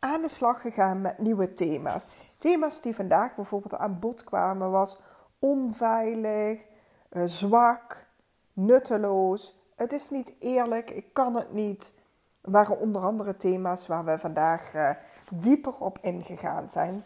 aan 0.03 0.21
de 0.21 0.27
slag 0.27 0.61
gegaan 0.61 1.01
met 1.01 1.17
nieuwe 1.17 1.53
thema's. 1.53 2.07
Thema's 2.37 2.81
die 2.81 2.95
vandaag 2.95 3.35
bijvoorbeeld 3.35 3.77
aan 3.77 3.99
bod 3.99 4.23
kwamen 4.23 4.71
was 4.71 4.99
onveilig, 5.39 6.65
uh, 7.11 7.23
zwak, 7.25 8.05
nutteloos. 8.53 9.57
Het 9.75 9.91
is 9.91 10.09
niet 10.09 10.33
eerlijk, 10.39 10.89
ik 10.89 11.13
kan 11.13 11.35
het 11.35 11.53
niet. 11.53 11.93
Waren 12.41 12.79
onder 12.79 13.01
andere 13.01 13.37
thema's 13.37 13.87
waar 13.87 14.05
we 14.05 14.19
vandaag 14.19 14.73
uh, 14.73 14.89
dieper 15.31 15.79
op 15.79 15.97
ingegaan 16.01 16.69
zijn. 16.69 17.03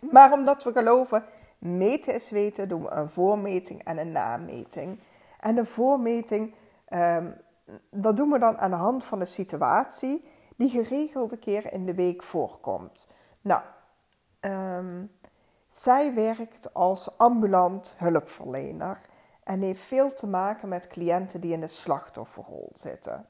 Maar 0.00 0.32
omdat 0.32 0.64
we 0.64 0.72
geloven, 0.72 1.24
meten 1.58 2.14
is 2.14 2.30
weten, 2.30 2.68
doen 2.68 2.82
we 2.82 2.90
een 2.90 3.08
voormeting 3.08 3.84
en 3.84 3.98
een 3.98 4.12
nameting. 4.12 5.00
En 5.40 5.54
de 5.54 5.64
voormeting, 5.64 6.54
um, 6.88 7.34
dat 7.90 8.16
doen 8.16 8.30
we 8.30 8.38
dan 8.38 8.58
aan 8.58 8.70
de 8.70 8.76
hand 8.76 9.04
van 9.04 9.18
de 9.18 9.24
situatie 9.24 10.24
die 10.56 10.70
geregeld 10.70 11.32
een 11.32 11.38
keer 11.38 11.72
in 11.72 11.86
de 11.86 11.94
week 11.94 12.22
voorkomt. 12.22 13.08
Nou, 13.40 13.62
um, 14.40 15.12
zij 15.66 16.14
werkt 16.14 16.74
als 16.74 17.18
ambulant 17.18 17.94
hulpverlener 17.96 19.00
en 19.42 19.60
heeft 19.60 19.80
veel 19.80 20.14
te 20.14 20.26
maken 20.26 20.68
met 20.68 20.86
cliënten 20.86 21.40
die 21.40 21.52
in 21.52 21.60
de 21.60 21.68
slachtofferrol 21.68 22.70
zitten. 22.72 23.26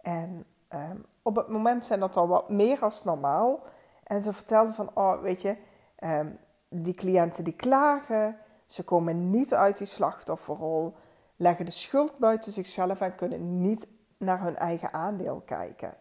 En 0.00 0.46
um, 0.68 1.04
op 1.22 1.36
het 1.36 1.48
moment 1.48 1.84
zijn 1.84 2.00
dat 2.00 2.16
al 2.16 2.28
wat 2.28 2.48
meer 2.48 2.80
als 2.80 3.04
normaal. 3.04 3.60
En 4.04 4.20
ze 4.20 4.32
vertelde 4.32 4.72
van, 4.72 4.90
oh 4.94 5.20
weet 5.20 5.42
je, 5.42 5.56
um, 5.98 6.38
die 6.68 6.94
cliënten 6.94 7.44
die 7.44 7.56
klagen, 7.56 8.38
ze 8.66 8.84
komen 8.84 9.30
niet 9.30 9.54
uit 9.54 9.78
die 9.78 9.86
slachtofferrol, 9.86 10.94
leggen 11.36 11.64
de 11.64 11.72
schuld 11.72 12.18
buiten 12.18 12.52
zichzelf 12.52 13.00
en 13.00 13.14
kunnen 13.14 13.60
niet 13.60 13.88
naar 14.18 14.42
hun 14.42 14.56
eigen 14.56 14.92
aandeel 14.92 15.40
kijken. 15.40 15.94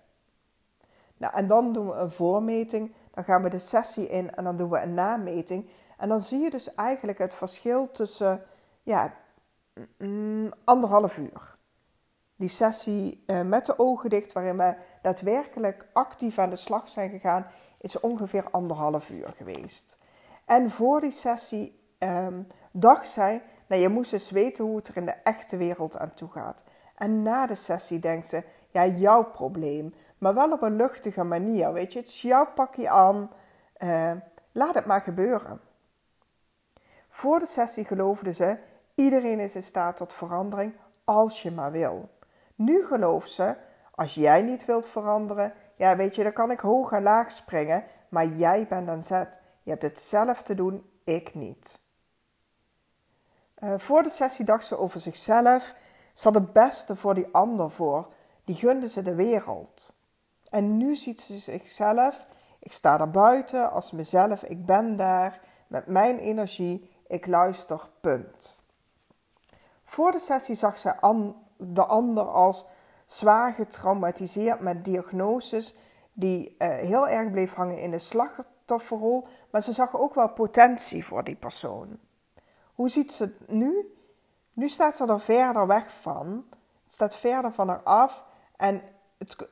Nou, 1.24 1.36
en 1.36 1.48
dan 1.48 1.74
doen 1.74 1.88
we 1.88 1.94
een 1.94 2.12
voormeting, 2.12 2.94
dan 3.14 3.24
gaan 3.24 3.44
we 3.44 3.50
de 3.50 3.60
sessie 3.60 4.08
in 4.08 4.36
en 4.36 4.44
dan 4.44 4.58
doen 4.58 4.70
we 4.70 4.82
een 4.82 4.94
nameting. 4.94 5.70
En 5.98 6.10
dan 6.10 6.22
zie 6.22 6.40
je 6.40 6.50
dus 6.50 6.76
eigenlijk 6.76 7.18
het 7.18 7.34
verschil 7.34 7.92
tussen 7.92 8.44
ja, 8.82 9.14
mm, 9.98 10.52
anderhalf 10.64 11.18
uur. 11.18 11.56
Die 12.36 12.50
sessie 12.50 13.24
uh, 13.28 13.42
met 13.42 13.66
de 13.66 13.80
ogen 13.80 14.10
dicht, 14.10 14.32
waarin 14.32 14.58
we 14.58 14.76
daadwerkelijk 15.02 15.88
actief 15.94 16.38
aan 16.38 16.50
de 16.50 16.56
slag 16.56 16.88
zijn 16.88 17.10
gegaan, 17.10 17.46
is 17.80 18.00
ongeveer 18.00 18.50
anderhalf 18.52 19.10
uur 19.10 19.34
geweest. 19.38 19.98
En 20.46 20.70
voor 20.70 21.00
die 21.00 21.12
sessie 21.12 21.80
um, 22.00 22.48
dacht 22.72 23.08
zij, 23.08 23.42
nou 23.68 23.82
je 23.82 23.90
moest 23.90 24.14
eens 24.14 24.30
weten 24.30 24.64
hoe 24.64 24.76
het 24.76 24.88
er 24.88 24.98
in 24.98 25.06
de 25.06 25.16
echte 25.24 25.58
wereld 25.58 25.98
aan 25.98 26.14
toe 26.14 26.30
gaat. 26.30 26.64
En 26.96 27.22
na 27.22 27.46
de 27.46 27.56
sessie 27.56 28.00
denkt 28.00 28.28
ze, 28.28 28.44
ja 28.70 28.86
jouw 28.86 29.24
probleem, 29.24 29.94
maar 30.24 30.34
wel 30.34 30.52
op 30.52 30.62
een 30.62 30.76
luchtige 30.76 31.24
manier, 31.24 31.74
weet 31.74 31.94
je. 31.94 32.00
Het 32.00 32.08
is 32.08 32.22
jouw 32.22 32.46
pakje 32.46 32.90
aan, 32.90 33.32
uh, 33.78 34.12
laat 34.52 34.74
het 34.74 34.86
maar 34.86 35.02
gebeuren. 35.02 35.62
Voor 37.10 37.40
de 37.40 37.46
sessie 37.46 37.86
geloofde 37.86 38.34
ze, 38.34 38.58
iedereen 38.96 39.40
is 39.40 39.56
in 39.56 39.64
staat 39.64 39.98
tot 39.98 40.14
verandering 40.14 40.76
als 41.04 41.42
je 41.42 41.52
maar 41.52 41.72
wil. 41.72 42.10
Nu 42.56 42.86
gelooft 42.86 43.32
ze, 43.32 43.56
als 43.92 44.14
jij 44.14 44.42
niet 44.42 44.66
wilt 44.66 44.88
veranderen, 44.88 45.54
ja 45.74 45.96
weet 45.96 46.16
je, 46.16 46.24
dan 46.24 46.34
kan 46.34 46.52
ik 46.52 46.60
hoog 46.60 46.92
en 46.92 47.04
laag 47.04 47.32
springen, 47.32 47.84
maar 48.10 48.26
jij 48.26 48.68
bent 48.68 48.90
aan 48.90 49.04
zet. 49.04 49.42
Je 49.64 49.70
hebt 49.70 49.82
het 49.82 50.00
zelf 50.00 50.42
te 50.44 50.56
doen, 50.56 50.90
ik 51.04 51.34
niet. 51.34 51.80
Uh, 53.64 53.74
voor 53.78 54.04
de 54.04 54.10
sessie 54.10 54.46
dacht 54.46 54.66
ze 54.66 54.78
over 54.78 55.00
zichzelf. 55.00 55.76
Ze 56.14 56.24
had 56.24 56.36
het 56.36 56.54
beste 56.54 56.96
voor 56.96 57.14
die 57.14 57.28
ander 57.32 57.72
voor. 57.72 58.14
Die 58.44 58.56
gunde 58.56 58.90
ze 58.90 59.02
de 59.02 59.16
wereld. 59.16 59.94
En 60.54 60.78
nu 60.78 60.96
ziet 60.96 61.20
ze 61.20 61.38
zichzelf. 61.38 62.28
Ik 62.60 62.72
sta 62.72 62.98
daar 62.98 63.10
buiten 63.10 63.72
als 63.72 63.92
mezelf. 63.92 64.44
Ik 64.44 64.66
ben 64.66 64.96
daar 64.96 65.40
met 65.68 65.88
mijn 65.88 66.18
energie. 66.18 66.90
Ik 67.08 67.28
luister, 67.28 67.90
punt. 68.02 68.58
Voor 69.84 70.12
de 70.12 70.20
sessie 70.20 70.56
zag 70.56 70.78
ze 70.78 70.96
de 71.58 71.86
ander 71.86 72.24
als 72.24 72.66
zwaar 73.06 73.54
getraumatiseerd 73.54 74.60
met 74.60 74.86
diagnoses 74.86 75.76
die 76.14 76.56
uh, 76.60 76.68
heel 76.68 77.08
erg 77.08 77.32
bleef 77.32 77.54
hangen 77.54 77.82
in 77.82 77.92
de 77.92 78.00
slachtofferrol, 78.00 79.28
maar 79.52 79.62
ze 79.62 79.74
zag 79.74 79.96
ook 79.96 80.16
wel 80.16 80.30
potentie 80.30 81.06
voor 81.06 81.24
die 81.24 81.36
persoon. 81.36 82.00
Hoe 82.74 82.90
ziet 82.90 83.12
ze 83.12 83.24
het 83.24 83.50
nu? 83.50 83.96
Nu 84.54 84.70
staat 84.70 84.96
ze 84.96 85.06
er 85.06 85.20
verder 85.20 85.68
weg 85.68 85.94
van. 85.94 86.46
Staat 86.88 87.16
verder 87.16 87.54
van 87.54 87.68
haar 87.68 87.84
af 87.84 88.24
en 88.58 88.82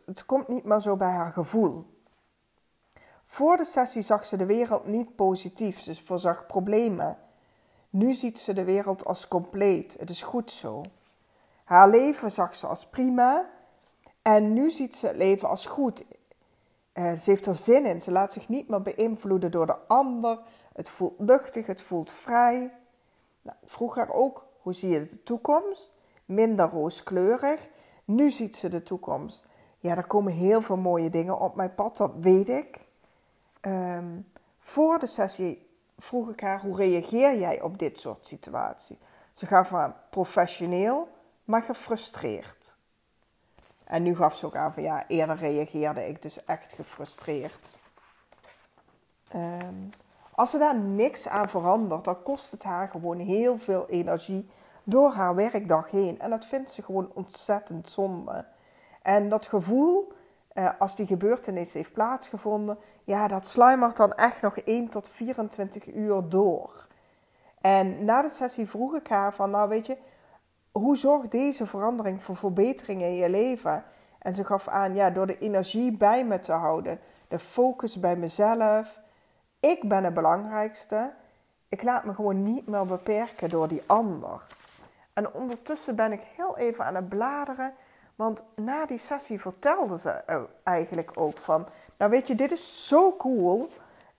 het, 0.05 0.25
komt 0.25 0.47
niet 0.47 0.63
meer 0.63 0.79
zo 0.79 0.95
bij 0.95 1.11
haar 1.11 1.33
gevoel. 1.33 1.85
Voor 3.23 3.57
de 3.57 3.65
sessie 3.65 4.01
zag 4.01 4.25
ze 4.25 4.37
de 4.37 4.45
wereld 4.45 4.85
niet 4.85 5.15
positief, 5.15 5.79
ze 5.79 6.03
voorzag 6.03 6.45
problemen. 6.45 7.17
Nu 7.89 8.13
ziet 8.13 8.39
ze 8.39 8.53
de 8.53 8.63
wereld 8.63 9.05
als 9.05 9.27
compleet. 9.27 9.95
Het 9.99 10.09
is 10.09 10.23
goed 10.23 10.51
zo. 10.51 10.83
Haar 11.63 11.89
leven 11.89 12.31
zag 12.31 12.55
ze 12.55 12.67
als 12.67 12.85
prima 12.85 13.49
en 14.21 14.53
nu 14.53 14.71
ziet 14.71 14.95
ze 14.95 15.07
het 15.07 15.15
leven 15.15 15.49
als 15.49 15.65
goed. 15.65 16.05
Uh, 16.93 17.13
ze 17.13 17.29
heeft 17.29 17.45
er 17.45 17.55
zin 17.55 17.85
in. 17.85 18.01
Ze 18.01 18.11
laat 18.11 18.33
zich 18.33 18.49
niet 18.49 18.67
meer 18.67 18.81
beïnvloeden 18.81 19.51
door 19.51 19.65
de 19.65 19.77
ander. 19.87 20.39
Het 20.73 20.89
voelt 20.89 21.13
luchtig, 21.17 21.65
het 21.65 21.81
voelt 21.81 22.11
vrij. 22.11 22.73
Nou, 23.41 24.09
ook, 24.09 24.45
hoe 24.61 24.73
zie 24.73 24.89
je 24.89 25.05
de 25.05 25.23
toekomst? 25.23 25.93
Minder 26.25 26.69
rooskleurig. 26.69 27.69
Nu 28.05 28.31
ziet 28.31 28.55
ze 28.55 28.69
de 28.69 28.83
toekomst. 28.83 29.45
Ja, 29.81 29.95
er 29.95 30.07
komen 30.07 30.33
heel 30.33 30.61
veel 30.61 30.77
mooie 30.77 31.09
dingen 31.09 31.39
op 31.39 31.55
mijn 31.55 31.75
pad, 31.75 31.97
dat 31.97 32.11
weet 32.19 32.49
ik. 32.49 32.85
Um, 33.61 34.31
voor 34.57 34.99
de 34.99 35.07
sessie 35.07 35.69
vroeg 35.97 36.29
ik 36.29 36.39
haar, 36.39 36.61
hoe 36.61 36.75
reageer 36.75 37.37
jij 37.37 37.61
op 37.61 37.77
dit 37.77 37.99
soort 37.99 38.25
situaties? 38.25 38.97
Ze 39.31 39.45
gaf 39.45 39.73
aan 39.73 39.95
professioneel, 40.09 41.07
maar 41.43 41.63
gefrustreerd. 41.63 42.75
En 43.83 44.03
nu 44.03 44.15
gaf 44.15 44.35
ze 44.35 44.45
ook 44.45 44.55
aan 44.55 44.73
van 44.73 44.83
ja, 44.83 45.07
eerder 45.07 45.35
reageerde 45.35 46.07
ik 46.07 46.21
dus 46.21 46.45
echt 46.45 46.71
gefrustreerd. 46.71 47.79
Um, 49.35 49.89
als 50.31 50.51
ze 50.51 50.57
daar 50.57 50.79
niks 50.79 51.27
aan 51.27 51.49
verandert, 51.49 52.03
dan 52.03 52.23
kost 52.23 52.51
het 52.51 52.63
haar 52.63 52.89
gewoon 52.89 53.19
heel 53.19 53.57
veel 53.57 53.89
energie 53.89 54.49
door 54.83 55.11
haar 55.11 55.35
werkdag 55.35 55.91
heen. 55.91 56.19
En 56.19 56.29
dat 56.29 56.45
vindt 56.45 56.71
ze 56.71 56.83
gewoon 56.83 57.11
ontzettend 57.13 57.89
zonde. 57.89 58.45
En 59.01 59.29
dat 59.29 59.45
gevoel, 59.45 60.13
eh, 60.47 60.69
als 60.79 60.95
die 60.95 61.07
gebeurtenis 61.07 61.73
heeft 61.73 61.93
plaatsgevonden, 61.93 62.77
ja, 63.03 63.27
dat 63.27 63.47
sluimert 63.47 63.95
dan 63.95 64.13
echt 64.13 64.41
nog 64.41 64.57
1 64.57 64.89
tot 64.89 65.07
24 65.09 65.93
uur 65.93 66.29
door. 66.29 66.87
En 67.61 68.05
na 68.05 68.21
de 68.21 68.29
sessie 68.29 68.69
vroeg 68.69 68.95
ik 68.95 69.07
haar 69.07 69.33
van, 69.33 69.49
nou 69.49 69.69
weet 69.69 69.85
je, 69.85 69.97
hoe 70.71 70.97
zorgt 70.97 71.31
deze 71.31 71.67
verandering 71.67 72.23
voor 72.23 72.35
verbetering 72.35 73.01
in 73.01 73.15
je 73.15 73.29
leven? 73.29 73.83
En 74.19 74.33
ze 74.33 74.45
gaf 74.45 74.67
aan, 74.67 74.95
ja, 74.95 75.09
door 75.09 75.27
de 75.27 75.37
energie 75.37 75.97
bij 75.97 76.25
me 76.25 76.39
te 76.39 76.51
houden, 76.51 76.99
de 77.27 77.39
focus 77.39 77.99
bij 77.99 78.15
mezelf. 78.15 78.99
Ik 79.59 79.89
ben 79.89 80.03
het 80.03 80.13
belangrijkste. 80.13 81.13
Ik 81.69 81.83
laat 81.83 82.05
me 82.05 82.13
gewoon 82.13 82.43
niet 82.43 82.67
meer 82.67 82.85
beperken 82.85 83.49
door 83.49 83.67
die 83.67 83.83
ander. 83.85 84.47
En 85.13 85.33
ondertussen 85.33 85.95
ben 85.95 86.11
ik 86.11 86.21
heel 86.35 86.57
even 86.57 86.85
aan 86.85 86.95
het 86.95 87.09
bladeren. 87.09 87.73
Want 88.15 88.43
na 88.55 88.85
die 88.85 88.97
sessie 88.97 89.41
vertelde 89.41 89.97
ze 89.97 90.09
eigenlijk 90.63 91.11
ook 91.13 91.37
van... 91.37 91.67
Nou 91.97 92.11
weet 92.11 92.27
je, 92.27 92.35
dit 92.35 92.51
is 92.51 92.87
zo 92.87 93.15
cool. 93.15 93.69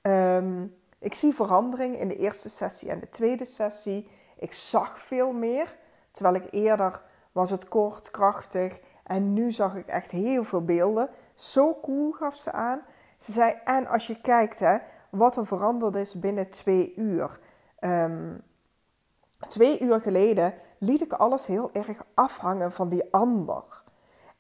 Um, 0.03 0.77
ik 0.99 1.15
zie 1.15 1.35
verandering 1.35 1.99
in 1.99 2.09
de 2.09 2.17
eerste 2.17 2.49
sessie 2.49 2.91
en 2.91 3.01
de 3.01 3.09
tweede 3.09 3.45
sessie. 3.45 4.09
Ik 4.37 4.53
zag 4.53 4.99
veel 4.99 5.33
meer. 5.33 5.77
Terwijl 6.11 6.35
ik 6.35 6.47
eerder 6.51 7.03
was 7.33 7.51
het 7.51 7.69
kort, 7.69 8.11
krachtig. 8.11 8.81
En 9.05 9.33
nu 9.33 9.53
zag 9.53 9.75
ik 9.75 9.87
echt 9.87 10.11
heel 10.11 10.45
veel 10.45 10.65
beelden. 10.65 11.09
Zo 11.35 11.81
cool 11.81 12.13
gaf 12.13 12.37
ze 12.37 12.53
aan. 12.53 12.83
Ze 13.17 13.33
zei, 13.33 13.55
en 13.65 13.87
als 13.87 14.07
je 14.07 14.21
kijkt 14.21 14.59
hè, 14.59 14.77
wat 15.11 15.37
er 15.37 15.47
veranderd 15.47 15.95
is 15.95 16.19
binnen 16.19 16.51
twee 16.51 16.95
uur. 16.97 17.41
Um, 17.81 18.43
twee 19.49 19.81
uur 19.81 20.01
geleden 20.01 20.55
liet 20.79 21.01
ik 21.01 21.13
alles 21.13 21.47
heel 21.47 21.71
erg 21.73 22.05
afhangen 22.15 22.73
van 22.73 22.89
die 22.89 23.13
ander. 23.13 23.83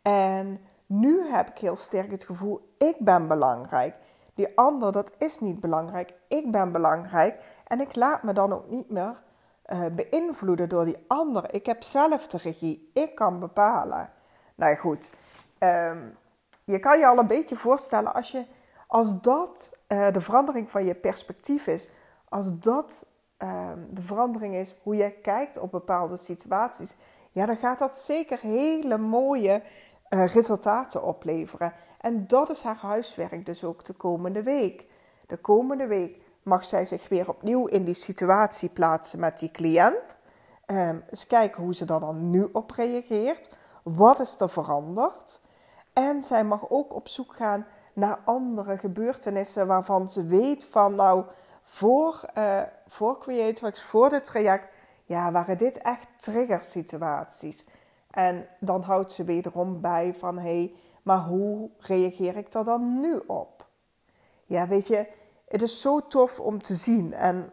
En 0.02 0.60
nu 0.86 1.30
heb 1.30 1.48
ik 1.48 1.58
heel 1.58 1.76
sterk 1.76 2.10
het 2.10 2.24
gevoel, 2.24 2.74
ik 2.78 2.96
ben 2.98 3.28
belangrijk. 3.28 3.94
Die 4.34 4.58
ander, 4.58 4.92
dat 4.92 5.12
is 5.18 5.40
niet 5.40 5.60
belangrijk. 5.60 6.14
Ik 6.28 6.50
ben 6.50 6.72
belangrijk. 6.72 7.44
En 7.66 7.80
ik 7.80 7.96
laat 7.96 8.22
me 8.22 8.32
dan 8.32 8.52
ook 8.52 8.70
niet 8.70 8.90
meer 8.90 9.22
uh, 9.66 9.84
beïnvloeden 9.92 10.68
door 10.68 10.84
die 10.84 11.04
ander. 11.08 11.54
Ik 11.54 11.66
heb 11.66 11.82
zelf 11.82 12.26
de 12.26 12.36
regie. 12.36 12.90
Ik 12.94 13.14
kan 13.14 13.40
bepalen. 13.40 14.10
Nou 14.54 14.76
goed, 14.76 15.12
um, 15.58 16.16
je 16.64 16.78
kan 16.78 16.98
je 16.98 17.06
al 17.06 17.18
een 17.18 17.26
beetje 17.26 17.56
voorstellen 17.56 18.14
als, 18.14 18.30
je, 18.30 18.44
als 18.86 19.20
dat 19.20 19.78
uh, 19.88 20.12
de 20.12 20.20
verandering 20.20 20.70
van 20.70 20.86
je 20.86 20.94
perspectief 20.94 21.66
is. 21.66 21.88
Als 22.28 22.58
dat 22.58 23.06
de 23.90 24.02
verandering 24.02 24.54
is 24.54 24.76
hoe 24.82 24.96
je 24.96 25.10
kijkt 25.10 25.58
op 25.58 25.70
bepaalde 25.70 26.16
situaties. 26.16 26.96
Ja, 27.32 27.46
dan 27.46 27.56
gaat 27.56 27.78
dat 27.78 27.98
zeker 27.98 28.40
hele 28.40 28.98
mooie 28.98 29.62
uh, 30.08 30.26
resultaten 30.26 31.02
opleveren. 31.02 31.72
En 32.00 32.26
dat 32.26 32.50
is 32.50 32.62
haar 32.62 32.78
huiswerk 32.80 33.46
dus 33.46 33.64
ook 33.64 33.84
de 33.84 33.92
komende 33.92 34.42
week. 34.42 34.86
De 35.26 35.36
komende 35.36 35.86
week 35.86 36.24
mag 36.42 36.64
zij 36.64 36.84
zich 36.84 37.08
weer 37.08 37.28
opnieuw 37.28 37.66
in 37.66 37.84
die 37.84 37.94
situatie 37.94 38.68
plaatsen 38.68 39.20
met 39.20 39.38
die 39.38 39.50
cliënt. 39.50 40.16
Um, 40.66 41.04
eens 41.10 41.26
kijken 41.26 41.62
hoe 41.62 41.74
ze 41.74 41.86
er 41.86 42.00
dan 42.00 42.30
nu 42.30 42.48
op 42.52 42.70
reageert. 42.70 43.50
Wat 43.82 44.20
is 44.20 44.40
er 44.40 44.50
veranderd? 44.50 45.42
En 45.92 46.22
zij 46.22 46.44
mag 46.44 46.70
ook 46.70 46.94
op 46.94 47.08
zoek 47.08 47.34
gaan 47.34 47.66
naar 47.94 48.18
andere 48.24 48.78
gebeurtenissen 48.78 49.66
waarvan 49.66 50.08
ze 50.08 50.26
weet 50.26 50.64
van 50.64 50.94
nou, 50.94 51.24
voor, 51.62 52.20
uh, 52.38 52.62
voor 52.86 53.18
Creatorx, 53.18 53.82
voor 53.82 54.08
dit 54.08 54.24
traject, 54.24 54.68
ja, 55.04 55.32
waren 55.32 55.58
dit 55.58 55.78
echt 55.78 56.06
triggersituaties. 56.16 57.66
En 58.10 58.46
dan 58.60 58.82
houdt 58.82 59.12
ze 59.12 59.24
wederom 59.24 59.80
bij 59.80 60.14
van, 60.18 60.38
hé, 60.38 60.42
hey, 60.42 60.74
maar 61.02 61.20
hoe 61.20 61.70
reageer 61.78 62.36
ik 62.36 62.52
er 62.52 62.64
dan 62.64 63.00
nu 63.00 63.22
op? 63.26 63.66
Ja, 64.46 64.68
weet 64.68 64.86
je, 64.86 65.06
het 65.48 65.62
is 65.62 65.80
zo 65.80 66.06
tof 66.06 66.40
om 66.40 66.62
te 66.62 66.74
zien. 66.74 67.12
En 67.12 67.52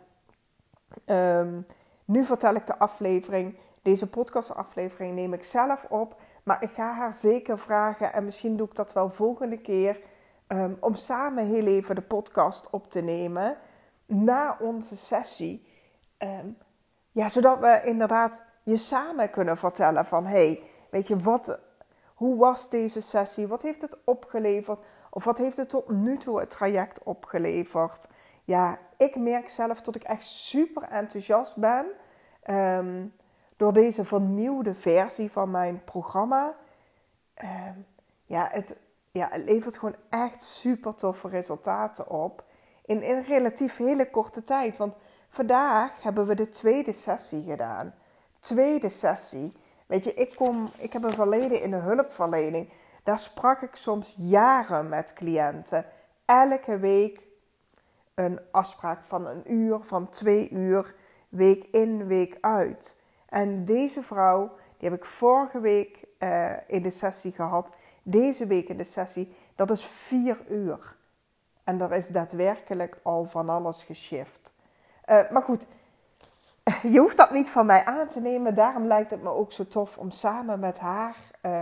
um, 1.06 1.66
nu 2.06 2.26
vertel 2.26 2.54
ik 2.54 2.66
de 2.66 2.78
aflevering, 2.78 3.58
deze 3.82 4.10
podcastaflevering 4.10 5.16
neem 5.16 5.34
ik 5.34 5.44
zelf 5.44 5.86
op. 5.90 6.16
Maar 6.44 6.64
ik 6.64 6.72
ga 6.72 6.94
haar 6.94 7.14
zeker 7.14 7.60
vragen, 7.60 8.14
en 8.14 8.26
misschien 8.26 8.56
doe 8.56 8.68
ik 8.68 8.76
dat 8.76 8.94
wel 8.94 9.10
volgende 9.10 9.58
keer, 9.58 10.00
um, 10.48 10.78
om 10.80 10.96
samen 10.96 11.46
heel 11.46 11.66
even 11.66 11.96
de 11.96 12.02
podcast 12.02 12.70
op 12.70 12.90
te 12.90 13.02
nemen 13.02 13.58
na 14.10 14.58
onze 14.60 14.96
sessie. 14.96 15.68
Um, 16.18 16.58
ja, 17.12 17.30
zodat 17.30 17.60
we 17.60 17.82
inderdaad 17.84 18.44
je 18.64 18.78
samen 18.78 19.30
kunnen 19.30 19.58
vertellen 19.58 20.06
van, 20.06 20.26
hey, 20.26 20.64
weet 20.90 21.08
je, 21.08 21.18
wat, 21.18 21.60
hoe 22.14 22.38
was 22.38 22.70
deze 22.70 23.02
sessie? 23.02 23.48
Wat 23.48 23.62
heeft 23.62 23.82
het 23.82 24.04
opgeleverd? 24.04 24.86
Of 25.10 25.24
wat 25.24 25.38
heeft 25.38 25.58
het 25.58 25.70
tot 25.70 25.90
nu 25.90 26.18
toe 26.18 26.40
het 26.40 26.50
traject 26.50 27.04
opgeleverd? 27.04 28.08
Ja, 28.44 28.80
ik 28.98 29.16
merk 29.16 29.50
zelf 29.50 29.82
dat 29.82 29.96
ik 29.96 30.04
echt 30.04 30.24
super 30.24 30.84
enthousiast 30.84 31.56
ben 31.58 31.86
um, 32.56 33.14
door 33.58 33.74
deze 33.74 34.06
vernieuwde 34.06 34.76
versie 34.76 35.32
van 35.32 35.52
mijn 35.52 35.84
programma. 35.84 36.56
Um, 37.44 37.86
ja, 38.26 38.48
het, 38.52 38.78
ja, 39.12 39.28
het 39.32 39.46
levert 39.46 39.78
gewoon 39.78 39.96
echt 40.10 40.42
super 40.42 40.96
toffe 40.96 41.28
resultaten 41.28 42.10
op. 42.10 42.44
In, 42.90 43.02
in 43.02 43.22
relatief 43.22 43.78
hele 43.78 44.10
korte 44.10 44.44
tijd. 44.44 44.78
Want 44.78 44.94
vandaag 45.30 46.02
hebben 46.02 46.28
we 46.28 46.36
de 46.36 46.50
tweede 46.50 46.92
sessie 46.92 47.44
gedaan. 47.44 47.94
Tweede 48.40 48.90
sessie. 48.90 49.54
Weet 49.88 50.04
je, 50.04 50.14
ik, 50.14 50.36
kom, 50.36 50.70
ik 50.78 50.94
heb 50.94 51.04
een 51.04 51.14
verleden 51.14 51.62
in 51.62 51.72
de 51.72 51.78
hulpverlening. 51.78 52.70
Daar 53.04 53.20
sprak 53.20 53.62
ik 53.62 53.76
soms 53.76 54.16
jaren 54.18 54.90
met 54.90 55.14
cliënten. 55.14 55.86
Elke 56.26 56.80
week 56.80 57.22
een 58.16 58.40
afspraak 58.52 59.00
van 59.00 59.28
een 59.28 59.54
uur, 59.54 59.80
van 59.82 60.10
twee 60.10 60.50
uur, 60.50 60.96
week 61.30 61.64
in, 61.72 62.08
week 62.08 62.38
uit. 62.42 62.98
En 63.30 63.66
deze 63.66 64.04
vrouw, 64.04 64.56
die 64.78 64.90
heb 64.90 64.98
ik 64.98 65.06
vorige 65.06 65.60
week 65.60 66.06
uh, 66.20 66.54
in 66.68 66.82
de 66.82 66.90
sessie 66.90 67.32
gehad. 67.32 67.74
Deze 68.04 68.48
week 68.48 68.70
in 68.70 68.78
de 68.78 68.84
sessie, 68.84 69.36
dat 69.56 69.72
is 69.72 69.86
vier 69.86 70.38
uur. 70.48 70.98
En 71.64 71.82
er 71.82 71.92
is 71.92 72.08
daadwerkelijk 72.08 73.00
al 73.04 73.24
van 73.24 73.50
alles 73.50 73.84
geshift. 73.84 74.54
Uh, 75.06 75.30
maar 75.32 75.44
goed, 75.44 75.68
je 76.94 77.00
hoeft 77.00 77.18
dat 77.18 77.32
niet 77.32 77.50
van 77.50 77.66
mij 77.66 77.86
aan 77.86 78.08
te 78.08 78.20
nemen. 78.20 78.56
Daarom 78.56 78.86
lijkt 78.86 79.12
het 79.12 79.24
me 79.24 79.30
ook 79.30 79.52
zo 79.52 79.68
tof 79.68 79.98
om 79.98 80.12
samen 80.12 80.60
met 80.60 80.80
haar, 80.80 81.16
uh, 81.42 81.62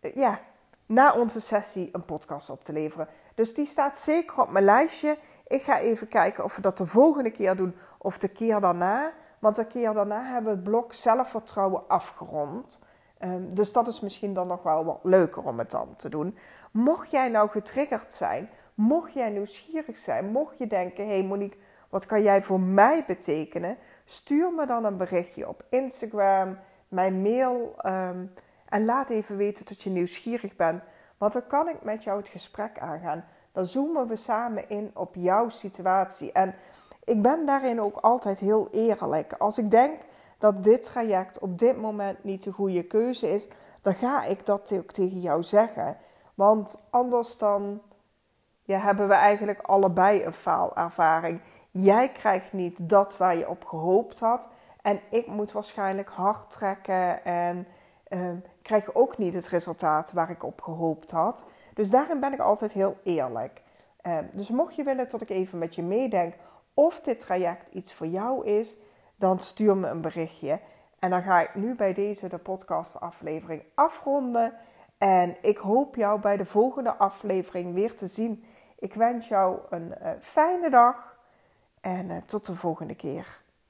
ja, 0.00 0.40
na 0.86 1.12
onze 1.12 1.40
sessie 1.40 1.88
een 1.92 2.04
podcast 2.04 2.50
op 2.50 2.64
te 2.64 2.72
leveren. 2.72 3.08
Dus 3.34 3.54
die 3.54 3.66
staat 3.66 3.98
zeker 3.98 4.40
op 4.40 4.50
mijn 4.50 4.64
lijstje. 4.64 5.18
Ik 5.46 5.62
ga 5.62 5.78
even 5.78 6.08
kijken 6.08 6.44
of 6.44 6.56
we 6.56 6.62
dat 6.62 6.76
de 6.76 6.86
volgende 6.86 7.30
keer 7.30 7.56
doen 7.56 7.76
of 7.98 8.18
de 8.18 8.28
keer 8.28 8.60
daarna. 8.60 9.12
Want 9.38 9.56
de 9.56 9.66
keer 9.66 9.92
daarna 9.92 10.24
hebben 10.24 10.50
we 10.50 10.56
het 10.56 10.64
blok 10.64 10.92
zelfvertrouwen 10.92 11.88
afgerond. 11.88 12.78
Um, 13.24 13.54
dus 13.54 13.72
dat 13.72 13.88
is 13.88 14.00
misschien 14.00 14.34
dan 14.34 14.46
nog 14.46 14.62
wel 14.62 14.84
wat 14.84 14.98
leuker 15.02 15.42
om 15.42 15.58
het 15.58 15.70
dan 15.70 15.96
te 15.96 16.08
doen. 16.08 16.36
Mocht 16.72 17.10
jij 17.10 17.28
nou 17.28 17.50
getriggerd 17.50 18.12
zijn, 18.12 18.50
mocht 18.74 19.12
jij 19.12 19.30
nieuwsgierig 19.30 19.96
zijn, 19.96 20.30
mocht 20.30 20.58
je 20.58 20.66
denken: 20.66 21.08
hé 21.08 21.22
Monique, 21.22 21.58
wat 21.90 22.06
kan 22.06 22.22
jij 22.22 22.42
voor 22.42 22.60
mij 22.60 23.04
betekenen? 23.06 23.76
Stuur 24.04 24.52
me 24.52 24.66
dan 24.66 24.84
een 24.84 24.96
berichtje 24.96 25.48
op 25.48 25.64
Instagram, 25.68 26.58
mijn 26.88 27.22
mail. 27.22 27.74
Um, 27.86 28.32
en 28.72 28.84
laat 28.84 29.10
even 29.10 29.36
weten 29.36 29.64
dat 29.64 29.82
je 29.82 29.90
nieuwsgierig 29.90 30.56
bent. 30.56 30.82
Want 31.18 31.32
dan 31.32 31.46
kan 31.46 31.68
ik 31.68 31.82
met 31.82 32.04
jou 32.04 32.18
het 32.18 32.28
gesprek 32.28 32.78
aangaan. 32.78 33.24
Dan 33.52 33.66
zoomen 33.66 34.08
we 34.08 34.16
samen 34.16 34.68
in 34.68 34.90
op 34.94 35.14
jouw 35.14 35.48
situatie. 35.48 36.32
En 36.32 36.54
ik 37.04 37.22
ben 37.22 37.46
daarin 37.46 37.80
ook 37.80 37.96
altijd 37.96 38.38
heel 38.38 38.68
eerlijk. 38.70 39.32
Als 39.32 39.58
ik 39.58 39.70
denk 39.70 40.00
dat 40.38 40.62
dit 40.62 40.82
traject 40.82 41.38
op 41.38 41.58
dit 41.58 41.80
moment 41.80 42.24
niet 42.24 42.44
de 42.44 42.52
goede 42.52 42.82
keuze 42.82 43.30
is, 43.30 43.48
dan 43.82 43.94
ga 43.94 44.24
ik 44.24 44.46
dat 44.46 44.72
ook 44.72 44.92
tegen 44.92 45.20
jou 45.20 45.42
zeggen. 45.42 45.96
Want 46.34 46.86
anders 46.90 47.38
dan 47.38 47.82
hebben 48.66 49.08
we 49.08 49.14
eigenlijk 49.14 49.60
allebei 49.60 50.24
een 50.24 50.32
faalervaring. 50.32 51.40
Jij 51.70 52.12
krijgt 52.12 52.52
niet 52.52 52.88
dat 52.88 53.16
waar 53.16 53.36
je 53.36 53.48
op 53.48 53.64
gehoopt 53.64 54.20
had. 54.20 54.48
En 54.82 55.00
ik 55.10 55.26
moet 55.26 55.52
waarschijnlijk 55.52 56.08
hard 56.08 56.50
trekken 56.50 57.24
en 57.24 57.66
uh, 58.08 58.30
krijg 58.62 58.94
ook 58.94 59.18
niet 59.18 59.34
het 59.34 59.48
resultaat 59.48 60.12
waar 60.12 60.30
ik 60.30 60.42
op 60.42 60.62
gehoopt 60.62 61.10
had. 61.10 61.44
Dus 61.74 61.90
daarin 61.90 62.20
ben 62.20 62.32
ik 62.32 62.40
altijd 62.40 62.72
heel 62.72 62.96
eerlijk. 63.02 63.62
Uh, 64.02 64.18
dus 64.32 64.48
mocht 64.48 64.74
je 64.74 64.84
willen 64.84 65.08
dat 65.08 65.22
ik 65.22 65.30
even 65.30 65.58
met 65.58 65.74
je 65.74 65.82
meedenk 65.82 66.34
of 66.74 67.00
dit 67.00 67.18
traject 67.18 67.74
iets 67.74 67.92
voor 67.92 68.06
jou 68.06 68.46
is, 68.46 68.76
dan 69.16 69.40
stuur 69.40 69.76
me 69.76 69.88
een 69.88 70.00
berichtje. 70.00 70.60
En 70.98 71.10
dan 71.10 71.22
ga 71.22 71.40
ik 71.40 71.54
nu 71.54 71.74
bij 71.74 71.92
deze 71.94 72.28
de 72.28 72.38
podcast 72.38 73.00
aflevering 73.00 73.62
afronden. 73.74 74.54
En 75.02 75.36
ik 75.40 75.56
hoop 75.56 75.94
jou 75.94 76.20
bij 76.20 76.36
de 76.36 76.44
volgende 76.44 76.94
aflevering 76.94 77.74
weer 77.74 77.96
te 77.96 78.06
zien. 78.06 78.44
Ik 78.78 78.94
wens 78.94 79.28
jou 79.28 79.60
een 79.70 79.94
uh, 80.02 80.10
fijne 80.20 80.70
dag 80.70 81.18
en 81.80 82.10
uh, 82.10 82.16
tot 82.26 82.46
de 82.46 82.54
volgende 82.54 82.94
keer. 82.94 83.41